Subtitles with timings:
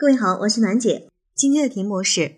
[0.00, 1.10] 各位好，我是暖姐。
[1.34, 2.36] 今天的题目是，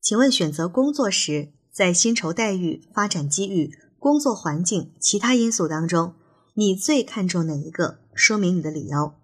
[0.00, 6.14] 请问选择工作时，在薪酬待遇、发展机遇、工作环境其他因素当中，
[6.54, 7.98] 你最看重哪一个？
[8.14, 9.14] 说明你的理由。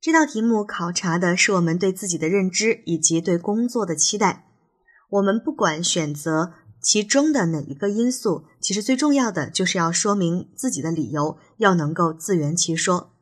[0.00, 4.48] 这道题目考察的是我们对自己的认知以及对工作的期待。
[5.10, 13.12] 我们不管选择其中的哪一个因素，其实最重要的就是要说明自己的理由，要能够自圆其说。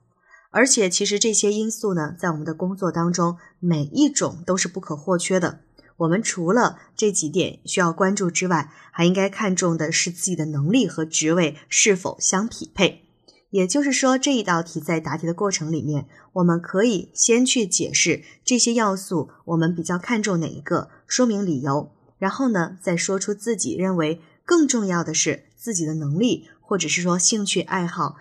[0.50, 5.60] 而且，其实这些因素呢，在我们的工作当中，每一种都是不可或缺的。
[5.98, 13.02] 我们除了这几点需要关注之外，还应该看重的是自己的能力和职位是否相匹配。
[13.50, 28.16] 也就是说，这一道题在答题的过程里面，我们可以先去解释这些要素，我们比较看重哪一个，说明理由，然后呢，再说出自己认为更重要的是自己的能力，或者是说兴趣爱好。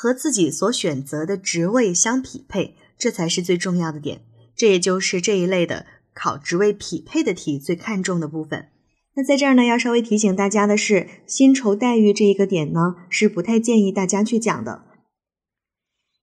[0.00, 4.20] 和自己所选择的职位相匹配，这才是最重要的点。
[4.54, 8.68] 这也就是这一类的考职位匹配的题最看重的部分。
[9.16, 14.84] 那在这儿呢，要稍微提醒大家的是，薪酬待遇这一个点呢，是不太建议大家去讲的。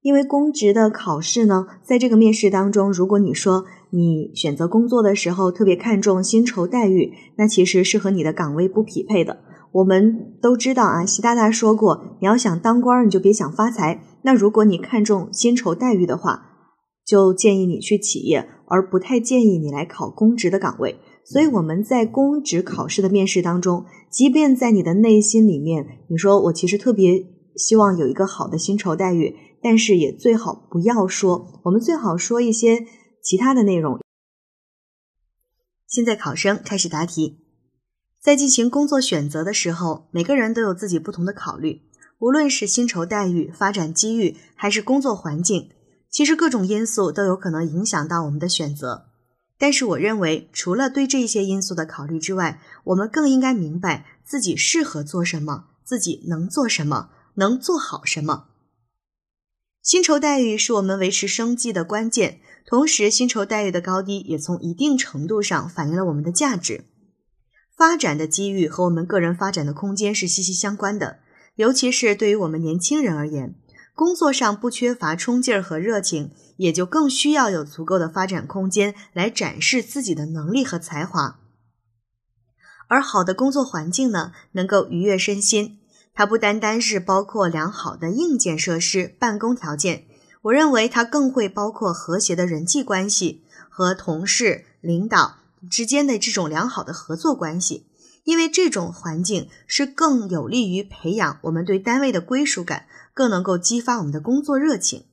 [0.02, 9.44] 因为公职的考试呢，在这个面试当中，如果你说你选择工作的时候特别看重薪酬待遇，那其实是和你的岗位不匹配的。
[9.76, 14.02] 我们都知道啊，习大大说过，你要想当官，你就别想发财。
[14.22, 16.70] 那如果你看重薪酬待遇的话，
[17.06, 20.96] 就建议你去企业，而不太建议你来考公职的岗位。
[21.26, 27.26] 所以我们在公职考试的面试当中，即便在你的内心里面，你说我其实特别
[27.58, 32.86] 希望有一个好的薪酬待遇，但是也最好不要说，我们最好说一些
[33.22, 34.00] 其他的内容。
[35.86, 37.45] 现在考生开始答题。
[38.26, 41.84] 在进行工作选择的时候，每个人都有自己不同的考虑。
[42.18, 45.70] 无论是薪酬待遇、发展机遇，还是工作环境，
[46.10, 49.10] 其实各种因素都有可能影响到我们的选择。
[49.60, 58.46] 但是，我认为除了对这些因素的考虑之外，我们更应该明白自己适合做什么，自己能做什么，能做好什么。
[59.84, 66.86] 薪酬待遇是我们维持生计的关键，同时，薪酬待遇的高低也从一定程度上反映了我们的价值。
[67.76, 71.20] 发展的机遇和我们个人发展的空间是息息相关的，
[71.56, 73.54] 尤其是对于我们年轻人而言，
[73.94, 81.40] 工作上不缺乏冲劲儿和热情，也就更需要有足够的发展空间来展示自己的能力和才华。
[82.88, 85.80] 而好的工作环境呢，能够愉悦身心，
[86.14, 90.06] 它不单单是包括良好的硬件设施、办公条件，
[90.44, 95.40] 我认为它更会包括和谐的人际关系和同事、领导。
[95.70, 97.88] 之间的这种良好的合作关系，
[98.24, 105.06] 因为这种环境是更有利于培养我们对单位的归属感，更能够激发我们的工作热情。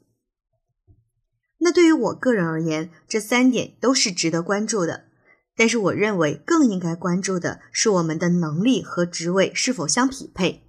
[1.59, 5.05] 那对于我个人而言，这三点都是值得关注的。
[5.55, 10.65] 但是我认为更应该关注的是我们的能力和职位是否相匹配。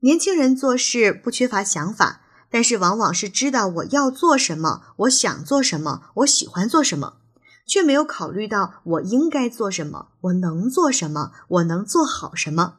[0.00, 7.19] 年轻人做事不缺乏想法，但是往往是知道我要做什么，我想做什么，我喜欢做什么。
[7.66, 12.78] 却没有考虑到我应该做什么，我能做什么，我能做好什么。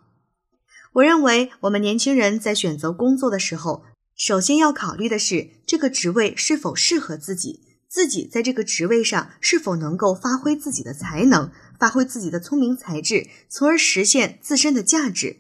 [0.94, 11.50] 我认为我们年轻人在选择工作的时候，首先要考虑的是这个职位是否适合自己，自己在这个职位上是否能够发挥自己的才能，
[11.80, 15.38] 发挥自己的聪明才智，从而实现自身的价值。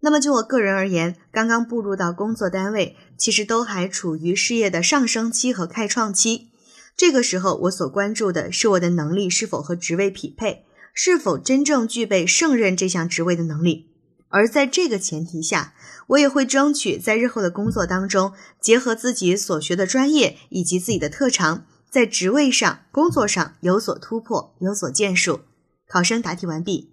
[0.00, 6.51] 那么就我个人而言，刚刚步入到工作单位，其实都还处于事业的上升期和开创期。
[6.96, 10.64] 这个时候，我所关注的是我的能力是否和职位匹配，
[10.94, 13.88] 是否真正具备胜任这项职位的能力。
[14.28, 15.74] 而在这个前提下，
[16.08, 25.40] 我也会争取在日后的工作当中，结合自己所学的专业以及自己的特长，在职位上、工作上有所突破、有所建树。
[25.88, 26.92] 考生答题完毕。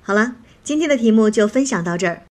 [0.00, 2.22] 好了，今天的题目就分享到这儿。